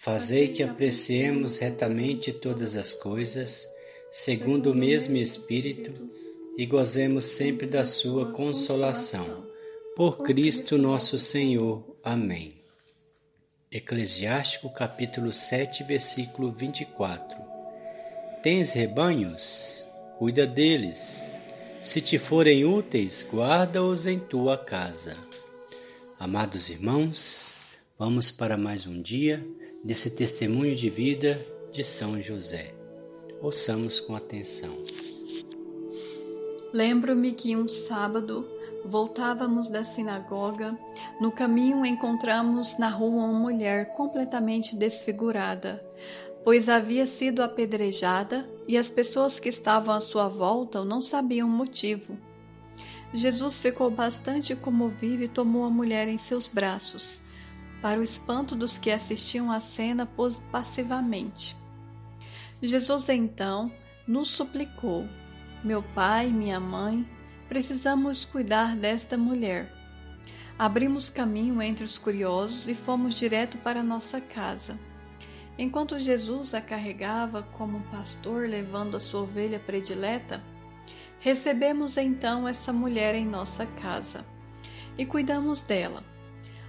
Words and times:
Fazei 0.00 0.46
que 0.46 0.62
apreciemos 0.62 1.58
retamente 1.58 2.32
todas 2.32 2.76
as 2.76 2.94
coisas, 2.94 3.66
segundo 4.12 4.70
o 4.70 4.74
mesmo 4.74 5.16
Espírito, 5.16 5.92
e 6.56 6.64
gozemos 6.64 7.24
sempre 7.24 7.66
da 7.66 7.84
Sua 7.84 8.30
consolação. 8.30 9.44
Por 9.96 10.18
Cristo 10.18 10.78
nosso 10.78 11.18
Senhor. 11.18 11.84
Amém. 12.04 12.54
Eclesiástico 13.72 14.70
capítulo 14.70 15.32
7, 15.32 15.82
versículo 15.82 16.52
24. 16.52 17.36
Tens 18.40 18.70
rebanhos? 18.70 19.84
Cuida 20.16 20.46
deles. 20.46 21.34
Se 21.82 22.00
te 22.00 22.20
forem 22.20 22.64
úteis, 22.64 23.26
guarda-os 23.28 24.06
em 24.06 24.20
tua 24.20 24.56
casa. 24.56 25.16
Amados 26.20 26.70
irmãos, 26.70 27.52
vamos 27.98 28.30
para 28.30 28.56
mais 28.56 28.86
um 28.86 29.02
dia 29.02 29.44
desse 29.84 30.10
testemunho 30.10 30.74
de 30.74 30.90
vida 30.90 31.40
de 31.72 31.84
São 31.84 32.20
José. 32.20 32.74
Ouçamos 33.40 34.00
com 34.00 34.16
atenção. 34.16 34.76
Lembro-me 36.72 37.32
que 37.32 37.56
um 37.56 37.68
sábado 37.68 38.46
voltávamos 38.84 39.68
da 39.68 39.84
sinagoga. 39.84 40.78
No 41.20 41.30
caminho 41.30 41.86
encontramos 41.86 42.78
na 42.78 42.88
rua 42.88 43.24
uma 43.24 43.38
mulher 43.38 43.94
completamente 43.94 44.76
desfigurada, 44.76 45.82
pois 46.44 46.68
havia 46.68 47.06
sido 47.06 47.42
apedrejada 47.42 48.48
e 48.66 48.76
as 48.76 48.90
pessoas 48.90 49.38
que 49.38 49.48
estavam 49.48 49.94
à 49.94 50.00
sua 50.00 50.28
volta 50.28 50.84
não 50.84 51.00
sabiam 51.00 51.48
o 51.48 51.50
motivo. 51.52 52.18
Jesus 53.14 53.58
ficou 53.58 53.90
bastante 53.90 54.54
comovido 54.54 55.22
e 55.22 55.28
tomou 55.28 55.64
a 55.64 55.70
mulher 55.70 56.08
em 56.08 56.18
seus 56.18 56.46
braços 56.46 57.22
para 57.80 58.00
o 58.00 58.02
espanto 58.02 58.54
dos 58.54 58.78
que 58.78 58.90
assistiam 58.90 59.50
à 59.50 59.60
cena 59.60 60.08
passivamente. 60.50 61.56
Jesus 62.60 63.08
então 63.08 63.70
nos 64.06 64.30
suplicou: 64.30 65.06
Meu 65.62 65.82
pai, 65.82 66.28
minha 66.28 66.58
mãe, 66.58 67.06
precisamos 67.48 68.24
cuidar 68.24 68.76
desta 68.76 69.16
mulher. 69.16 69.72
Abrimos 70.58 71.08
caminho 71.08 71.62
entre 71.62 71.84
os 71.84 71.98
curiosos 71.98 72.66
e 72.66 72.74
fomos 72.74 73.14
direto 73.14 73.58
para 73.58 73.82
nossa 73.82 74.20
casa. 74.20 74.78
Enquanto 75.56 75.98
Jesus 75.98 76.54
a 76.54 76.60
carregava 76.60 77.42
como 77.42 77.78
um 77.78 77.82
pastor 77.82 78.48
levando 78.48 78.96
a 78.96 79.00
sua 79.00 79.22
ovelha 79.22 79.58
predileta, 79.60 80.42
recebemos 81.20 81.96
então 81.96 82.46
essa 82.46 82.72
mulher 82.72 83.14
em 83.14 83.26
nossa 83.26 83.66
casa 83.66 84.24
e 84.96 85.06
cuidamos 85.06 85.62
dela. 85.62 86.02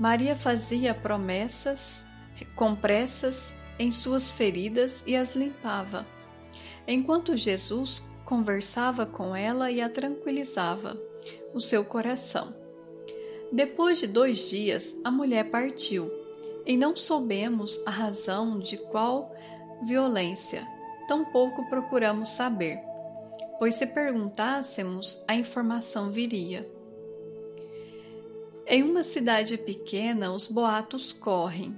Maria 0.00 0.34
fazia 0.34 0.94
promessas, 0.94 2.06
compressas 2.56 3.52
em 3.78 3.92
suas 3.92 4.32
feridas 4.32 5.04
e 5.06 5.14
as 5.14 5.36
limpava, 5.36 6.06
enquanto 6.88 7.36
Jesus 7.36 8.02
conversava 8.24 9.04
com 9.04 9.36
ela 9.36 9.70
e 9.70 9.82
a 9.82 9.90
tranquilizava 9.90 10.98
o 11.52 11.60
seu 11.60 11.84
coração. 11.84 12.54
Depois 13.52 13.98
de 13.98 14.06
dois 14.06 14.48
dias, 14.48 14.96
a 15.04 15.10
mulher 15.10 15.50
partiu, 15.50 16.10
e 16.64 16.78
não 16.78 16.96
soubemos 16.96 17.78
a 17.84 17.90
razão 17.90 18.58
de 18.58 18.78
qual 18.78 19.36
violência, 19.82 20.66
tampouco 21.08 21.68
procuramos 21.68 22.30
saber, 22.30 22.80
pois 23.58 23.74
se 23.74 23.84
perguntássemos, 23.84 25.22
a 25.28 25.34
informação 25.34 26.10
viria. 26.10 26.79
Em 28.72 28.84
uma 28.84 29.02
cidade 29.02 29.58
pequena, 29.58 30.30
os 30.30 30.46
boatos 30.46 31.12
correm. 31.12 31.76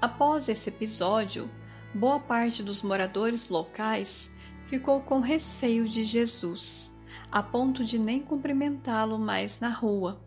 Após 0.00 0.48
esse 0.48 0.68
episódio, 0.68 1.48
boa 1.94 2.18
parte 2.18 2.60
dos 2.60 2.82
moradores 2.82 3.48
locais 3.48 4.28
ficou 4.66 5.00
com 5.00 5.20
receio 5.20 5.88
de 5.88 6.02
Jesus, 6.02 6.92
a 7.30 7.40
ponto 7.40 7.84
de 7.84 8.00
nem 8.00 8.20
cumprimentá-lo 8.20 9.16
mais 9.16 9.60
na 9.60 9.68
rua. 9.68 10.20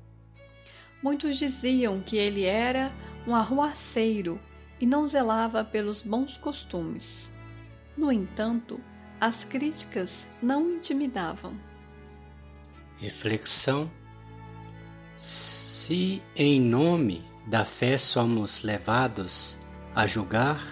Muitos 1.04 1.38
diziam 1.38 2.00
que 2.00 2.16
ele 2.16 2.46
era 2.46 2.90
um 3.28 3.36
arruaceiro 3.36 4.40
e 4.80 4.86
não 4.86 5.06
zelava 5.06 5.62
pelos 5.66 6.02
bons 6.02 6.38
costumes. 6.38 7.30
No 7.98 8.14
entanto, 8.14 8.80
as 9.20 9.44
críticas 9.44 10.26
não 10.42 10.72
intimidavam. 10.72 11.54
Reflexão 12.98 13.92
se 15.86 16.20
em 16.36 16.60
nome 16.60 17.24
da 17.46 17.64
fé 17.64 17.96
somos 18.00 18.64
levados 18.64 19.56
a 19.94 20.08
julgar 20.08 20.66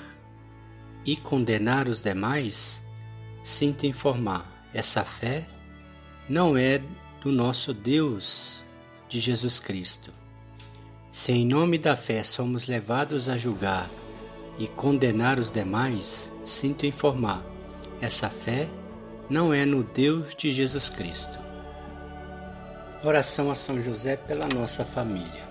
e 1.06 1.16
condenar 1.16 1.88
os 1.88 2.02
demais, 2.02 2.82
sinto 3.44 3.86
informar, 3.86 4.68
essa 4.74 5.04
fé 5.04 5.46
não 6.28 6.58
é 6.58 6.82
do 7.22 7.32
nosso 7.32 7.76
Deus 7.76 8.64
de 9.08 9.20
Jesus 9.20 9.60
Cristo. 9.60 10.12
Se 11.12 11.32
em 11.32 11.46
nome 11.46 11.78
da 11.78 11.96
fé 11.96 12.24
somos 12.24 12.66
levados 12.66 13.30
a 13.30 13.38
julgar 13.38 13.88
e 14.58 14.68
condenar 14.68 15.38
os 15.38 15.52
demais, 15.52 16.32
sinto 16.42 16.88
informar, 16.88 17.46
essa 18.02 18.32
fé 18.32 18.68
não 19.30 19.54
é 19.54 19.64
no 19.64 19.84
Deus 19.84 20.36
de 20.36 20.52
Jesus 20.52 20.90
Cristo. 20.90 21.53
Oração 23.06 23.52
a 23.52 23.56
São 23.56 23.82
José 23.82 24.16
pela 24.16 24.48
nossa 24.48 24.86
família. 24.86 25.44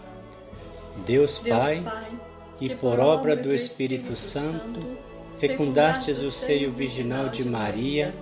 Deus, 1.06 1.38
Deus 1.38 1.38
Pai, 1.40 1.82
Pai, 1.84 2.10
e 2.58 2.74
por 2.74 2.98
obra 2.98 3.36
do 3.36 3.54
Espírito 3.54 4.16
Santo, 4.16 4.80
fecundastes 5.36 6.20
o 6.20 6.32
seio 6.32 6.72
virginal 6.72 7.28
de 7.28 7.46
Maria 7.46 8.14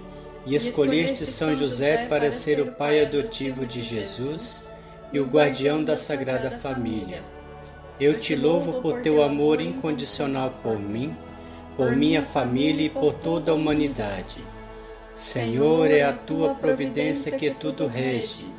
e 0.44 0.56
escolheste 0.56 1.24
São 1.26 1.56
José 1.56 2.06
para 2.08 2.32
ser 2.32 2.60
o 2.60 2.72
pai 2.72 3.04
adotivo 3.04 3.64
de 3.64 3.84
Jesus 3.84 4.68
e 5.12 5.20
o 5.20 5.26
guardião 5.26 5.84
da 5.84 5.96
Sagrada 5.96 6.50
Família. 6.50 7.22
Eu 8.00 8.18
te 8.18 8.34
louvo 8.34 8.82
por 8.82 9.00
teu 9.00 9.22
amor 9.22 9.60
incondicional 9.60 10.58
por 10.60 10.76
mim, 10.76 11.16
por 11.76 11.94
minha 11.94 12.20
família 12.20 12.86
e 12.86 12.90
por 12.90 13.14
toda 13.14 13.52
a 13.52 13.54
humanidade. 13.54 14.42
Senhor, 15.12 15.88
é 15.88 16.02
a 16.02 16.12
tua 16.12 16.56
providência 16.56 17.38
que 17.38 17.50
tudo 17.50 17.86
rege 17.86 18.58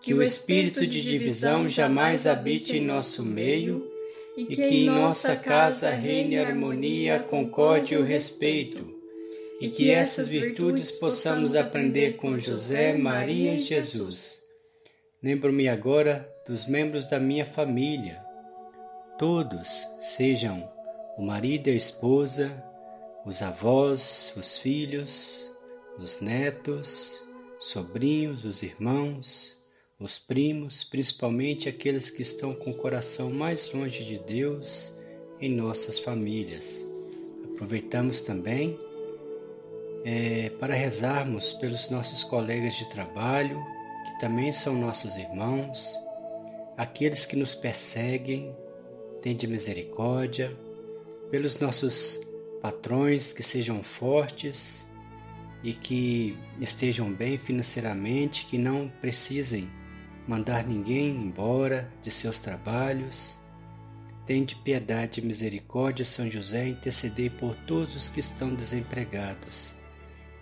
que 0.00 0.14
o 0.14 0.22
espírito 0.22 0.86
de 0.86 1.02
divisão 1.02 1.68
jamais 1.68 2.26
habite 2.26 2.76
em 2.76 2.84
nosso 2.84 3.24
meio 3.24 3.90
e 4.36 4.44
que 4.46 4.62
em 4.62 4.86
nossa 4.86 5.34
casa 5.34 5.90
reine 5.90 6.38
a 6.38 6.46
harmonia, 6.46 7.16
a 7.16 7.22
concórdia 7.22 7.96
e 7.96 8.00
o 8.00 8.04
respeito, 8.04 8.96
e 9.60 9.68
que 9.68 9.90
essas 9.90 10.28
virtudes 10.28 10.92
possamos 10.92 11.56
aprender 11.56 12.16
com 12.16 12.38
José, 12.38 12.96
Maria 12.96 13.54
e 13.54 13.60
Jesus. 13.60 14.40
Lembro-me 15.20 15.68
agora 15.68 16.32
dos 16.46 16.68
membros 16.68 17.06
da 17.06 17.18
minha 17.18 17.44
família. 17.44 18.22
Todos 19.18 19.84
sejam 19.98 20.70
o 21.16 21.22
marido 21.22 21.66
e 21.66 21.72
a 21.72 21.76
esposa, 21.76 22.64
os 23.26 23.42
avós, 23.42 24.32
os 24.36 24.56
filhos, 24.56 25.50
os 25.98 26.20
netos, 26.20 27.20
sobrinhos, 27.58 28.44
os 28.44 28.62
irmãos, 28.62 29.57
os 30.00 30.16
primos, 30.16 30.84
principalmente 30.84 31.68
aqueles 31.68 32.08
que 32.08 32.22
estão 32.22 32.54
com 32.54 32.70
o 32.70 32.76
coração 32.76 33.32
mais 33.32 33.72
longe 33.72 34.04
de 34.04 34.16
Deus 34.18 34.94
em 35.40 35.52
nossas 35.52 35.98
famílias. 35.98 36.86
Aproveitamos 37.52 38.22
também 38.22 38.78
é, 40.04 40.50
para 40.50 40.74
rezarmos 40.74 41.52
pelos 41.52 41.90
nossos 41.90 42.22
colegas 42.22 42.74
de 42.74 42.88
trabalho, 42.88 43.60
que 44.04 44.20
também 44.20 44.52
são 44.52 44.78
nossos 44.78 45.16
irmãos, 45.16 45.98
aqueles 46.76 47.26
que 47.26 47.34
nos 47.34 47.56
perseguem, 47.56 48.54
tende 49.20 49.48
misericórdia, 49.48 50.56
pelos 51.28 51.58
nossos 51.58 52.20
patrões 52.62 53.32
que 53.32 53.42
sejam 53.42 53.82
fortes 53.82 54.86
e 55.64 55.72
que 55.72 56.38
estejam 56.60 57.12
bem 57.12 57.36
financeiramente, 57.36 58.46
que 58.46 58.56
não 58.56 58.88
precisem 59.00 59.68
mandar 60.28 60.62
ninguém 60.62 61.08
embora 61.08 61.90
de 62.02 62.10
seus 62.10 62.38
trabalhos. 62.38 63.38
Tende 64.26 64.54
piedade 64.54 65.20
e 65.20 65.24
misericórdia, 65.24 66.04
São 66.04 66.30
José, 66.30 66.68
interceder 66.68 67.30
por 67.30 67.54
todos 67.66 67.96
os 67.96 68.08
que 68.10 68.20
estão 68.20 68.54
desempregados. 68.54 69.74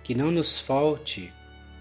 Que 0.03 0.13
não 0.13 0.33
nos 0.33 0.59
falte 0.59 1.33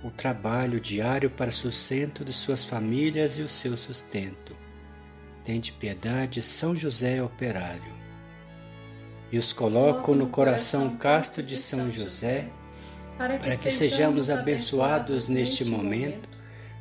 o 0.04 0.12
trabalho 0.12 0.80
diário 0.80 1.32
para 1.32 1.50
sustento 1.50 2.24
de 2.24 2.32
suas 2.32 2.64
famílias 2.64 3.40
e 3.40 3.42
o 3.42 3.50
seu 3.50 3.76
sustento. 3.76 4.56
Tende 5.44 5.72
piedade, 5.72 6.44
São 6.44 6.76
José 6.76 7.24
operário. 7.24 7.96
E 9.32 9.38
os 9.40 9.52
coloco 9.52 10.14
no 10.14 10.28
coração 10.28 10.96
casto 10.96 11.42
de 11.42 11.58
São 11.58 11.90
José, 11.90 12.50
para 13.18 13.58
que 13.58 13.72
sejamos 13.72 14.30
abençoados 14.30 15.28
neste 15.28 15.66
momento, 15.66 16.35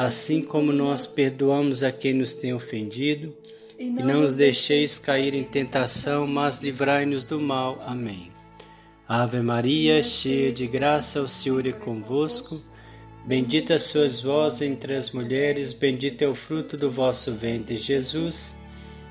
assim 0.00 0.42
como 0.42 0.72
nós 0.72 1.06
perdoamos 1.06 1.82
a 1.82 1.92
quem 1.92 2.14
nos 2.14 2.32
tem 2.32 2.54
ofendido. 2.54 3.36
E 3.78 3.84
não 3.84 4.22
nos 4.22 4.34
deixeis 4.34 4.98
cair 4.98 5.34
em 5.34 5.44
tentação, 5.44 6.26
mas 6.26 6.60
livrai-nos 6.60 7.22
do 7.22 7.38
mal. 7.38 7.82
Amém. 7.86 8.30
Ave 9.06 9.42
Maria, 9.42 10.02
cheia 10.02 10.50
de 10.50 10.66
graça, 10.66 11.20
o 11.20 11.28
Senhor 11.28 11.66
é 11.66 11.72
convosco. 11.72 12.62
Bendita 13.26 13.78
sois 13.78 14.22
vós 14.22 14.62
entre 14.62 14.94
as 14.94 15.12
mulheres, 15.12 15.74
bendito 15.74 16.22
é 16.22 16.28
o 16.28 16.34
fruto 16.34 16.78
do 16.78 16.90
vosso 16.90 17.34
ventre, 17.34 17.76
Jesus. 17.76 18.58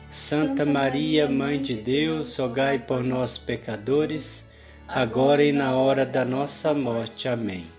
Santa 0.09 0.65
Maria, 0.65 1.29
Mãe 1.29 1.61
de 1.61 1.75
Deus, 1.75 2.35
rogai 2.35 2.79
por 2.79 3.03
nós, 3.03 3.37
pecadores, 3.37 4.49
agora 4.87 5.43
e 5.43 5.51
na 5.51 5.75
hora 5.75 6.03
da 6.03 6.25
nossa 6.25 6.73
morte. 6.73 7.27
Amém. 7.27 7.78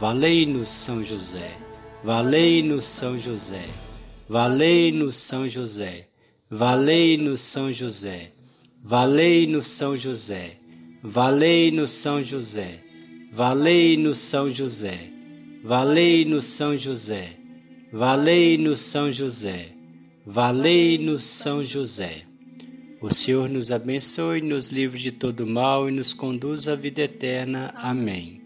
Valei-nos, 0.00 0.68
São 0.70 1.02
José. 1.02 1.56
Valei-nos, 2.04 2.84
São 2.84 3.18
José. 3.18 3.64
Valei-nos, 4.28 5.16
São 5.16 5.48
José. 5.48 6.08
Valei-nos, 6.50 7.40
São 7.40 7.72
José. 7.72 8.32
Valei-nos, 8.82 9.66
São 9.66 9.96
José. 9.96 10.58
Valei-nos, 11.02 11.90
São 11.90 12.22
José. 12.22 12.86
Valei-nos 13.36 14.18
São 14.18 14.50
José, 14.50 15.10
valei-nos 15.62 16.46
São 16.46 16.76
José, 16.76 17.36
valei-nos 17.92 18.80
São 18.80 19.12
José, 19.12 19.68
valei-nos 20.24 21.24
São 21.24 21.62
José. 21.62 22.22
O 23.00 23.12
Senhor 23.12 23.50
nos 23.50 23.70
abençoe, 23.70 24.40
nos 24.40 24.70
livre 24.70 24.98
de 24.98 25.12
todo 25.12 25.46
mal 25.46 25.86
e 25.86 25.92
nos 25.92 26.14
conduz 26.14 26.66
à 26.66 26.74
vida 26.74 27.02
eterna. 27.02 27.74
Amém. 27.76 28.45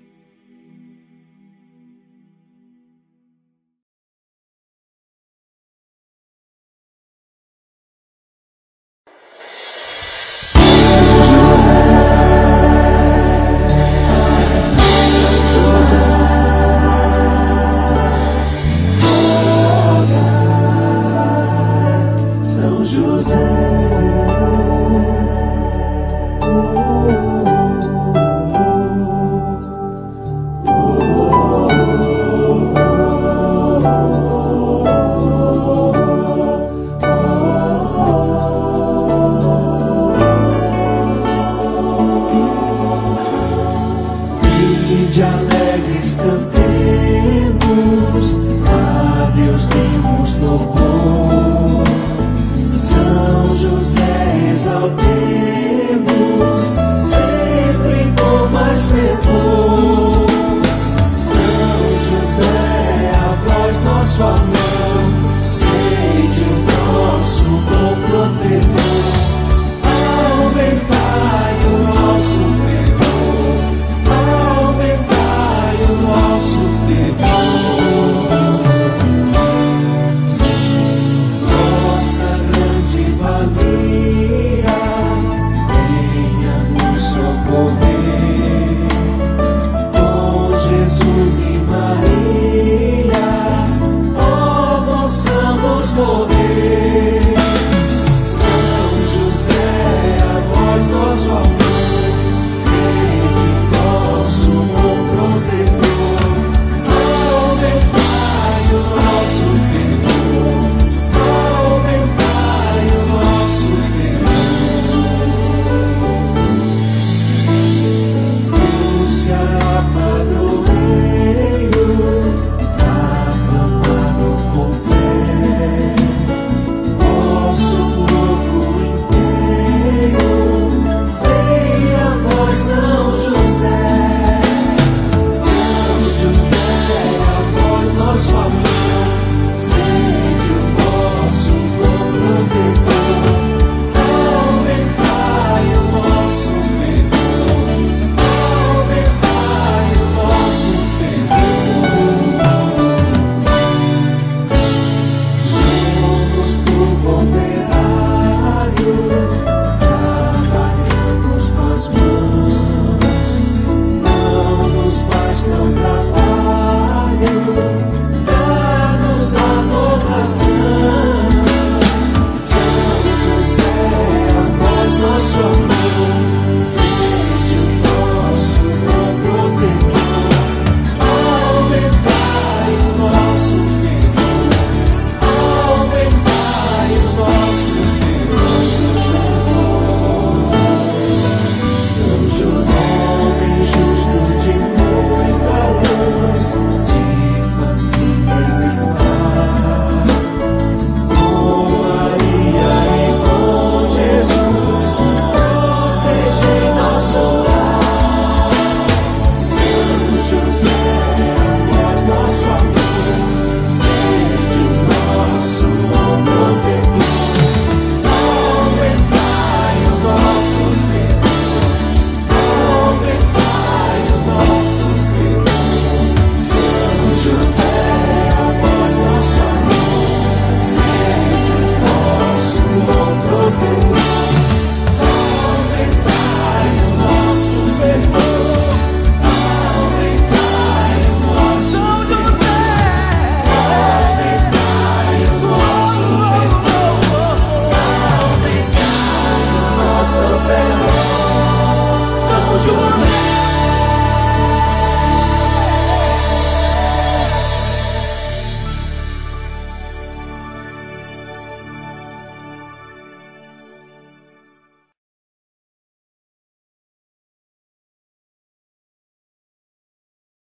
corazón. 175.41 175.70